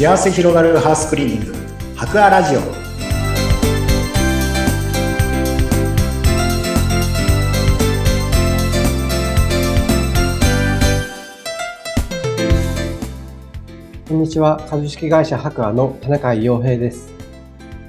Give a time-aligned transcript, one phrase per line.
[0.00, 1.54] 幸せ広がるハウスクリーニング。
[1.94, 2.60] 博アラジオ。
[14.08, 14.66] こんにちは。
[14.70, 17.12] 株式会社博アの田中洋平です。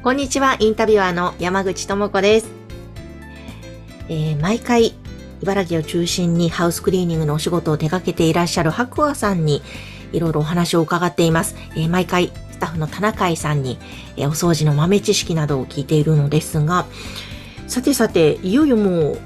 [0.04, 2.48] こんにちは、インタビュアーの山口智子です。
[4.10, 4.96] えー毎回、
[5.42, 9.62] 茨城を中心にハウスクリーニングのお仕事を手掛けていらっしゃる白亜さんに、
[10.12, 11.56] いろいろお話を伺っています。
[11.76, 13.78] えー毎回、スタッフの田中井さんに、
[14.18, 16.86] えーお掃除の豆知識などを聞いているのですが、
[17.68, 19.18] さてさて、いよいよもう、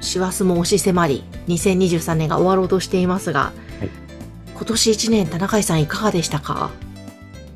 [0.00, 3.52] 師走も押し迫り、2023年が終わろうとしていますが、は
[3.84, 3.90] い。
[4.54, 6.70] 今年1年、田中井さんいかがでしたか？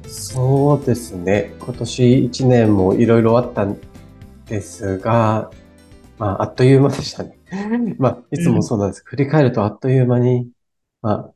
[0.07, 1.55] そうですね。
[1.61, 3.79] 今年一年もいろいろあったん
[4.47, 5.51] ですが
[6.19, 7.39] まああっという間でしたね。
[7.99, 10.49] まあいつもそうなんです、振り返るとあっという間に
[11.01, 11.31] まあ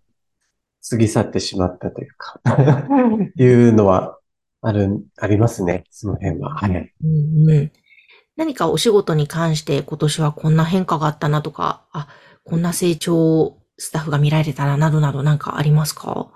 [0.88, 2.40] 過ぎ去ってしまったというか
[3.37, 4.18] いうのは
[4.60, 6.54] あるありますねその辺は。
[6.57, 6.93] はい。
[7.02, 7.73] うんうん。
[8.37, 12.09] 何かお仕事に関して今年はこんな変化があったなとか、あ、
[12.45, 16.30] こんな成長をスタッフが見られたな、などなどなんかありますか？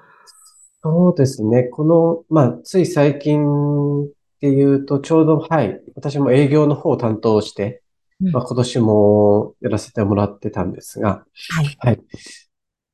[0.83, 1.65] そうですね。
[1.65, 4.07] この、まあ、つい最近っ
[4.41, 7.83] ていうと、ちょうど、はい、私も営業の方を担当して、
[8.21, 8.33] うん。
[8.33, 11.25] まあ、今年もやらせてもらってたんですが、
[11.57, 11.77] はい。
[11.81, 12.01] はい。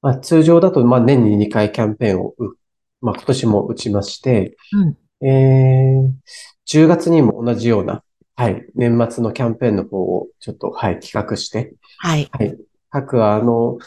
[0.04, 2.56] まあ、通常だと、まあ、年に2回キャンペーンをう、
[3.00, 5.26] まあ、今年も打ちまして、うん。
[5.26, 6.10] えー、
[6.68, 8.04] 10月にも同じような、
[8.36, 12.28] はい、年末のキャンペーンの方をちょっと、はい、企画して、はい。
[12.30, 12.54] はい、
[12.90, 13.78] 各、あの、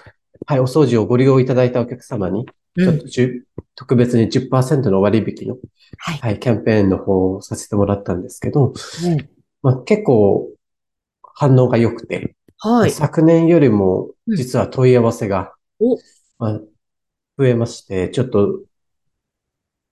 [0.48, 3.06] はい、お掃除をご利用いただいたお客様に、ちうんょっと。
[3.06, 3.44] 10
[3.76, 5.58] 特別に10%の割引の、
[6.00, 6.18] はい。
[6.18, 8.74] はい、キャンペーンの方をさせてもらったんですけど、うん
[9.62, 10.50] まあ、結構
[11.36, 12.90] 反応が良くて、はい。
[12.92, 15.98] 昨年よりもうん実は問い合わせが、お
[16.40, 16.60] まあ、
[17.38, 18.64] 増えまして、ちょっと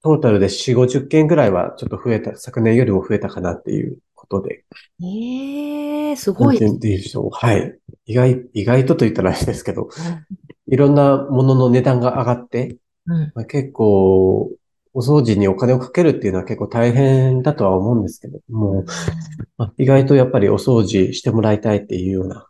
[0.05, 4.64] トータルで4、50件ぐらいはちょっと増えた、昨年よりも増えたかなっていうことで、
[5.02, 6.60] ええすなんてごい。
[6.60, 7.30] 言うんでしょう。
[7.32, 7.80] はい。
[8.05, 9.89] 意外、意外とと言ったらあれですけど、
[10.67, 12.77] いろんなものの値段が上がって、
[13.08, 13.31] うん。
[13.33, 14.52] まあ、結構、
[14.93, 18.86] お掃除にお金をかけるっていうのは結構大変だとは思うんですけども、
[19.58, 22.48] まあ、意外とやっぱりお掃除してもらいたいっていうような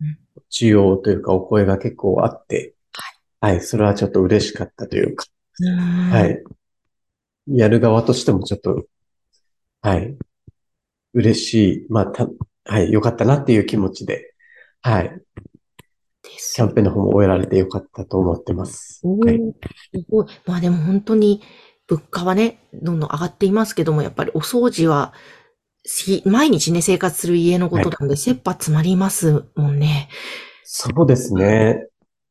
[0.00, 0.18] うん
[0.50, 2.75] 需要というかお声が結構あって、
[3.46, 5.24] はい、それはちょっと嬉しかったというか、
[5.60, 6.42] うんはい。
[7.46, 8.86] やる側としてもちょっと、
[9.82, 10.16] はい、
[11.14, 12.26] 嬉しい、まあ、た、
[12.64, 14.34] はい、良かったなっていう気持ちで、
[14.82, 15.20] はい、
[16.24, 19.00] キャンペーンの方も終えられて良かったと思ってます。
[19.04, 19.36] おはい。
[19.36, 19.52] ー
[19.94, 20.26] すごい。
[20.44, 21.40] まあでも本当に
[21.86, 25.14] 物価はね、どんどん上がっていますけども、やっぱりお掃除は、
[25.84, 30.08] し毎日ね、生活する家のことなんで、切羽詰まりますもんね。
[30.64, 31.86] そうですね。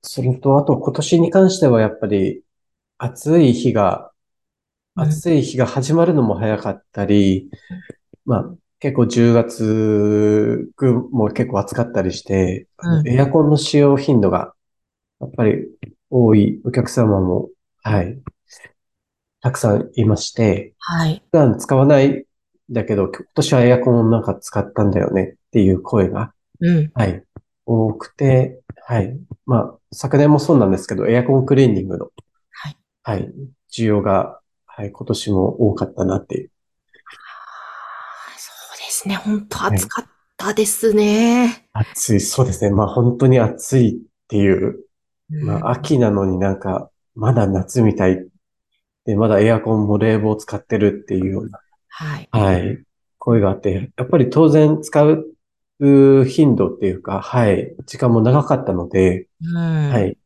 [0.07, 2.43] それと、あと今年に関してはやっぱり
[2.97, 4.15] 暑い日が、うん
[4.97, 7.49] 暑い日が始まるのも早かったり、
[8.25, 10.71] まあ結構10月
[11.11, 12.69] も結構暑かったりして、
[13.05, 14.53] エアコンの使用頻度が
[15.19, 15.65] やっぱり
[16.09, 17.49] 多いお客様も、
[17.83, 18.17] はい、
[19.41, 21.21] たくさんいまして、はい。
[21.31, 22.23] 普段使わないん
[22.69, 26.91] だけど、今年はエアコンをなんか使ったんだよねっていう声がうん。
[26.93, 27.21] はい。
[27.65, 29.17] 多くて、はい。
[29.45, 32.09] まあ、昨年もそうなんですけど、エアコンクリーニングの、
[32.51, 32.77] はい。
[33.03, 33.33] はい。
[33.71, 36.51] 需要が、はい、今年も多かったなっていう。
[38.37, 39.15] そうですね。
[39.15, 40.05] 本当暑かっ
[40.37, 41.67] たですね。
[41.73, 42.71] 暑い、そうですね。
[42.71, 44.85] まあ、本当に暑いっていう、
[45.29, 48.27] まうんあ、秋なのになんか、まだ夏みたい。
[49.05, 52.29] で、まだエアコンも冷房使ってるっていうような、はい。
[52.31, 52.83] はい。
[53.17, 55.34] 声があって、やっぱり当然使うう
[55.79, 57.75] 頻度っていうか、はい。
[57.85, 59.89] 時間も長かったので、うん。
[59.89, 60.17] はい。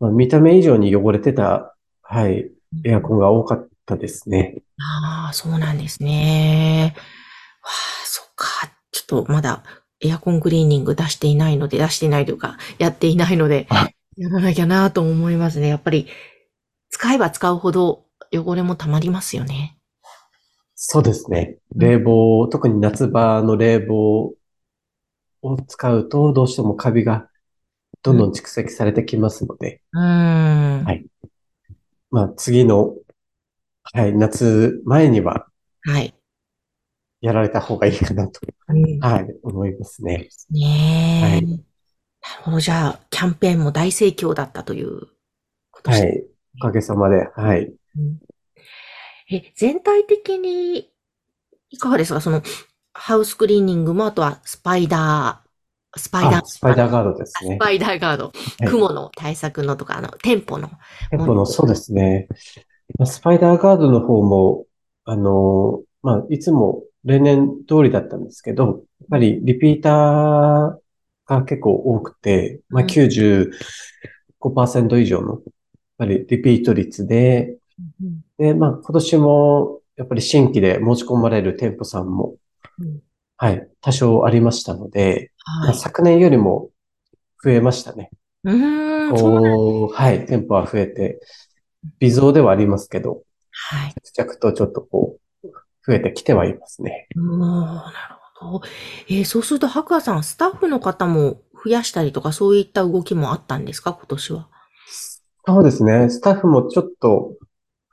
[0.00, 2.50] まあ、見た目以上に汚れてた、はい、
[2.84, 4.62] エアコンが多かったですね。
[4.78, 6.94] ああ、そうなんですね。
[6.96, 8.70] わあ、そっか。
[8.90, 9.62] ちょっとまだ
[10.00, 15.68] エアコンクリーニング出していないので、出していないというか、やっていないのであ、やらなきゃなと思いますね。
[15.68, 16.08] やっぱり、
[16.90, 19.78] 使えば使うほど汚れも溜まりますよね。
[20.74, 21.58] そうですね。
[21.74, 24.34] 冷房、特に夏場の冷房
[25.44, 27.28] を使うと、どうしてもカビが
[28.02, 30.84] どんどん蓄積されてきますので、うーん。
[30.84, 31.06] はい
[32.10, 32.94] まあ次の、
[33.92, 35.46] はい、夏前には
[35.82, 36.14] はい。
[37.20, 40.28] やられた方がいいかなと、うんはい、思いますね。
[40.50, 41.22] ねえ。
[41.22, 42.60] はいなるほど。
[42.60, 45.08] じゃあ、キャンペーンも大盛況だったという
[45.70, 46.08] ことですね。
[46.08, 46.24] はい。
[46.56, 47.64] おかげさまで、はい。
[47.98, 48.18] うん
[49.30, 50.90] え、全体的に、
[51.70, 52.20] いかがですか？
[52.22, 52.42] その、
[52.94, 57.56] ハウスクリーニングも、あとはスパイダー、スパイダー、あ、スパイダーガードですね。
[57.56, 58.32] スパイダーガード、は
[58.66, 60.70] い雲の対策のとか、あの、店舗の。
[61.10, 62.28] 店舗の、そうですね。
[62.98, 64.64] まあスパイダーガードの方も、
[65.04, 70.78] あの、まあ、いつも例年通りだったんですけど、やっぱりリピーター
[71.26, 75.40] が結構多くて、まあ、うん95%以上の、やっ
[75.98, 77.56] ぱりリピート率で、
[78.00, 82.36] うんで、まあ、今年も、やっぱり新規で申し込まれる店舗さんも、うん
[83.36, 85.78] はい、多少ありましたので、まあ、はい。
[85.78, 86.70] 昨年よりも
[87.42, 88.10] 増えましたね。
[88.44, 91.20] うーん、そうなんこう、はい、店舗は増えて、
[91.98, 93.94] 微増ではありますけど、はい。
[94.12, 95.48] 着々とちょっとこう、
[95.86, 97.08] 増えてきてはいますね。
[97.16, 98.62] おーなるほど。
[99.08, 104.48] えーそうすると、白亜さん、スタッフの方も増やしたりとか、そういった動きもあったんですか、今年は。
[105.46, 106.08] そうですね。
[106.08, 107.34] スタッフもちょっと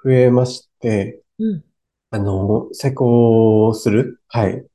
[0.04, 1.64] 増えまして、うん。
[2.12, 4.66] あの、施工する、はい、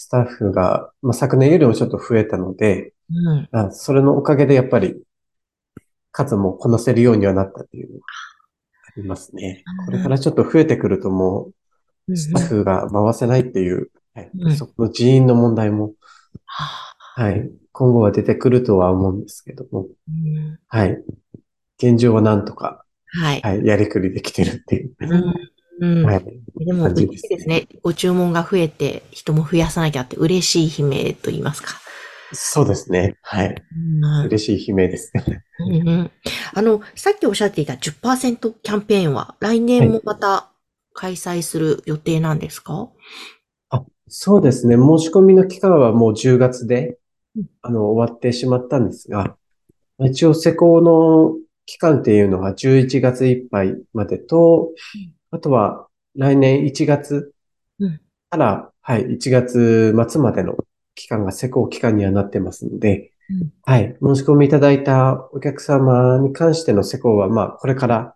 [0.00, 3.48] スタッフが、まあ、昨年よりもちょっと増えたので、うん。
[3.50, 4.94] あそれのおかげでやっぱり
[6.12, 8.04] 数もこなせるようにはなったっていうのが
[8.86, 9.64] ありますね。
[9.86, 11.50] これからちょっと増えてくるとも
[12.06, 14.30] うスタッフが回せないっていう、はい。
[14.38, 14.56] うん。
[14.56, 15.94] そこの人員の問題も、
[16.44, 20.60] ははい、今後は出てくるとは思うんですけども、うん。
[20.68, 20.96] はい、
[21.82, 22.84] 現状はなんとか、
[23.20, 23.40] はい。
[23.40, 24.94] はい、やりくりできてるっていう、
[25.80, 27.68] はい、でも、嬉しいですね。
[27.82, 31.74] ご注文が増えて、人も増やさなきゃって嬉しい悲鳴と言いますか。
[32.32, 33.16] そうですね。
[33.22, 33.54] はい。
[34.02, 35.44] うん嬉しい悲鳴ですね。
[35.60, 36.10] うんうん
[36.54, 40.50] あの、さっきおっしゃっていた10%キャンペーンは来年もまた
[40.92, 42.90] 開催する予定なんですか、
[43.70, 44.76] あ、そうですね。
[44.76, 46.98] 申し込みの期間はもう10月で
[47.36, 49.36] うん、あの、終わってしまったんですが、
[50.00, 51.34] 一応施工の
[51.66, 54.72] 期間っていうのが11月いっぱいまでと、
[55.30, 57.32] あとは来年1月
[57.78, 60.54] うんから、はい、1月末までの
[60.94, 68.14] 期間が施工期間にはなってますのでうん、はい、申し込みいただいたお客様に関しての施工は、まあ、これから、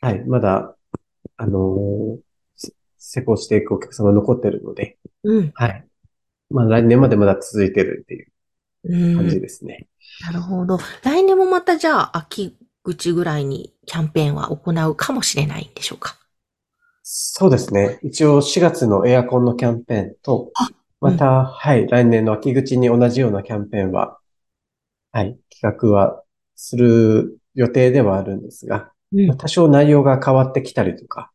[0.00, 0.76] はい、まだ、
[1.36, 2.18] あのー
[2.56, 5.50] せ施工していくお客様残ってるので、うん。
[5.54, 5.84] はい。
[6.50, 8.28] まあ来年までまだ続いてるっていう
[8.84, 9.16] うん。
[9.16, 9.88] 感じですね。
[10.20, 10.78] なるほど。
[11.02, 16.16] 来年もまたじゃあ、秋口ぐらいにキャンペーンは行うかもしれないんでしょうか？
[17.14, 17.98] そうですね。
[18.02, 20.50] 一応4月のエアコンのキャンペーンと、
[20.98, 24.18] また、はい、来年の秋口に同じようなキャンペーンは、
[25.12, 26.22] はい、企画は
[26.56, 31.30] する予定ではあるんですが、うんまあ多少内容が変わってきたりとか、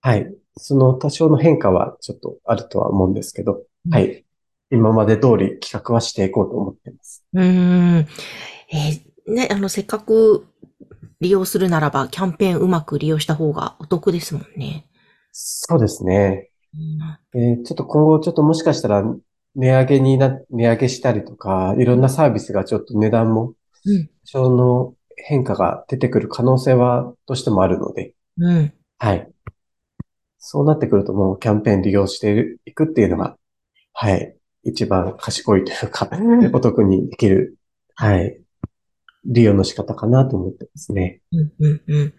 [0.00, 4.24] はい、その多少の変化はちょっとあるとは思うんですけど、うんはい、
[4.70, 7.22] 今まで通り企画はしていこうと思っています。
[7.34, 8.08] うーん。
[8.72, 10.46] えーね、あの、せっかく
[11.20, 14.86] 利用するならば、キャンペーンうまく利用した方がお得ですもんね。
[15.36, 16.50] そうですね。
[16.72, 19.02] うんえーちょっと今後ちょっともしかしたら
[19.56, 23.54] 値上げにな、値上げしたりとか、いろんなサービスがちょっと値段も
[23.84, 24.06] うん。
[24.06, 28.72] 多少の変化が出てくる可能性はどうしてもあるので、うん。
[28.98, 29.28] はい。
[30.38, 33.36] そうなってくるともうキャンペーン利用していくっていうのが、
[33.92, 34.36] はい。
[34.62, 36.08] 一番賢いというか、
[36.52, 37.56] お得にできる、
[37.96, 38.40] はい。
[39.26, 41.20] 利用の仕方かなと思ってますね。
[41.32, 42.14] うん、うん、うん。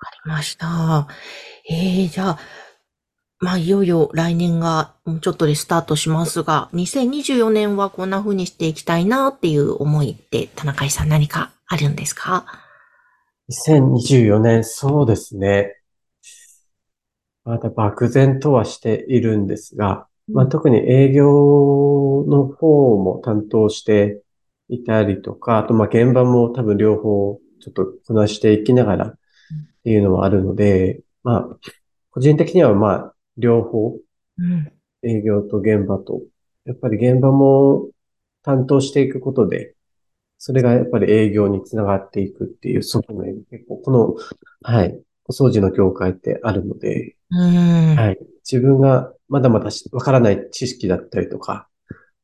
[0.00, 1.08] わかりました。
[1.68, 2.38] えー、じゃあ、
[3.40, 12.46] まあ、いよいよ来年がもうちょっとでスタートしますが、2024年はこんな風にしていきたいなっていう思いって、田中井さん何かあるんですか
[13.50, 15.74] ？2024年、そうですね。
[17.44, 24.22] まだ漠然とはしているんですが、まあ、特に営業の方も担当して
[24.68, 29.14] いたりとか、あとまあ現場も多分両方ちょっとこなしていきながら
[29.78, 31.56] っていうのもあるので、まあ、
[32.10, 33.96] 個人的にはまあ両方
[34.38, 34.72] うん。
[35.02, 36.22] 営業と現場と、
[36.64, 37.88] やっぱり現場も
[38.42, 39.74] 担当していくことで、
[40.38, 44.14] それがやっぱり営業につながっていくっていう側面、結構この、
[44.62, 47.96] はい、お掃除の業界ってあるので、うん。
[47.96, 48.18] はい。
[48.50, 51.68] 自分がまだまだしわからない知識だったりとか、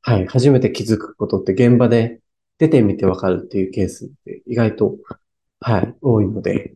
[0.02, 0.26] はい。
[0.26, 2.20] 初めて気づくことって現場で
[2.58, 4.96] 出てみてわかるっていうケースって意外と、
[5.66, 6.74] はい、多いので、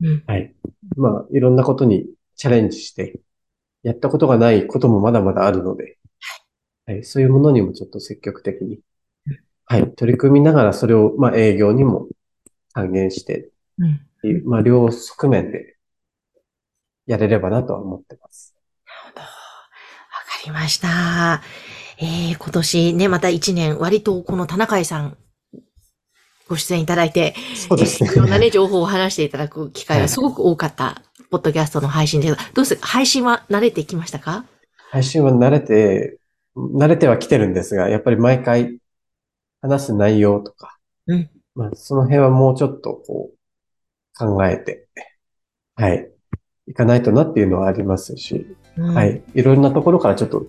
[0.00, 0.22] うん。
[0.28, 0.54] はい。
[0.96, 3.18] まあ、いろんなことにチャレンジして、
[3.82, 5.98] やったことがないこともまだまだあるので、
[6.86, 7.02] はい。
[7.02, 8.78] そういうものにもちょっと積極的に、
[9.66, 9.92] はい。
[9.92, 12.06] 取り組みながらそれを、まあ、営業にも
[12.74, 14.44] 還元してうん。
[14.44, 15.76] まあ、両側面で
[17.06, 18.54] やれればなとは思ってます。
[19.16, 19.24] わか
[20.44, 21.42] りました。
[21.98, 25.18] えー、今年ね、また一年、割とこの田中井さん、
[26.48, 28.16] ご出演いただいて、そうですねい。
[28.16, 32.86] ろんなね、 情報を話していただく機会がすごく多かった、ポッドキャストの配信ですが、どうですか？
[32.86, 34.44] 配信は慣れてきましたか？
[34.90, 36.18] 配信は慣れて、
[36.56, 38.78] 慣れてはきてるんですが、やっぱり毎回
[39.60, 44.88] 話す内容とか、うんまあ、その辺はもうちょっとこう考えて、
[45.76, 46.10] はい、
[46.66, 49.04] いかないとなっていうのはありますし、うんは。
[49.04, 49.22] い。
[49.34, 50.46] いろんなところからちょっと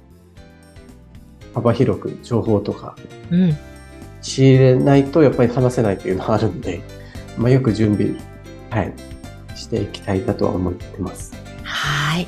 [1.53, 2.95] 幅広く情報とか
[3.31, 3.57] うん。
[4.21, 6.81] 仕入れないとやっぱり話せないっていうのはあるんで、
[7.37, 8.13] まあ、よく準備、
[8.69, 8.93] はい、
[9.55, 11.33] していきたいなとは思ってます。
[11.63, 12.27] はい。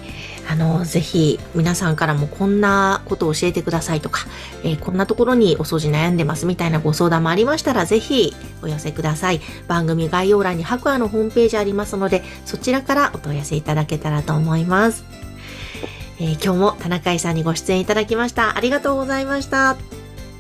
[0.50, 4.26] あの、ぜひ皆さんからもこんなことを教えてくださいとか、
[4.64, 9.40] えーこんなところにお掃除悩んでますみたいなご相談もありましたら、ぜひお寄せください。
[9.68, 15.06] 番組概要欄に白亜のホームページありますので、そちらからお問い合わせいただけたらと思います。
[16.20, 18.58] えー今日も田中井さんにご出演いただきました。
[18.58, 19.72] ありがとうございました。
[19.72, 19.78] あ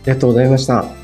[0.05, 1.00] りがとうございました。